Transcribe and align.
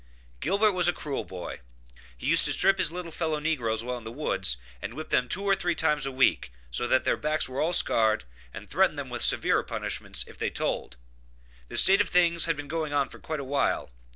Gilbert 0.39 0.71
was 0.71 0.87
a 0.87 0.93
cruel 0.93 1.23
boy. 1.23 1.59
He 2.17 2.25
used 2.25 2.43
to 2.45 2.51
strip 2.53 2.79
his 2.79 2.91
little 2.91 3.11
fellow 3.11 3.37
negroes 3.37 3.83
while 3.83 3.99
in 3.99 4.03
the 4.03 4.11
woods, 4.11 4.57
and 4.81 4.95
whip 4.95 5.09
them 5.09 5.29
two 5.29 5.43
or 5.43 5.53
three 5.53 5.75
times 5.75 6.07
a 6.07 6.11
week, 6.11 6.51
so 6.71 6.87
that 6.87 7.03
their 7.03 7.15
backs 7.15 7.47
were 7.47 7.61
all 7.61 7.71
scarred, 7.71 8.23
and 8.51 8.67
threatened 8.67 8.97
them 8.97 9.11
with 9.11 9.21
severer 9.21 9.61
punishment 9.61 10.23
if 10.25 10.39
they 10.39 10.49
told; 10.49 10.97
this 11.67 11.83
state 11.83 12.01
of 12.01 12.09
things 12.09 12.45
had 12.45 12.57
been 12.57 12.67
going 12.67 12.93
on 12.93 13.09
for 13.09 13.19
quite 13.19 13.39
a 13.39 13.43
while. 13.43 13.91